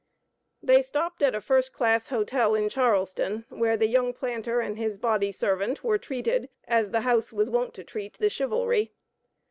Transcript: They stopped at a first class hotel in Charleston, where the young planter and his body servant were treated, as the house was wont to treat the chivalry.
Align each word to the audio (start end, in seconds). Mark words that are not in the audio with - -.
They 0.63 0.81
stopped 0.81 1.21
at 1.21 1.35
a 1.35 1.39
first 1.41 1.73
class 1.73 2.07
hotel 2.07 2.55
in 2.55 2.69
Charleston, 2.69 3.45
where 3.49 3.77
the 3.77 3.85
young 3.85 4.13
planter 4.13 4.59
and 4.59 4.75
his 4.75 4.97
body 4.97 5.31
servant 5.31 5.83
were 5.83 5.99
treated, 5.99 6.49
as 6.67 6.89
the 6.89 7.01
house 7.01 7.31
was 7.31 7.51
wont 7.51 7.75
to 7.75 7.83
treat 7.83 8.17
the 8.17 8.27
chivalry. 8.31 8.93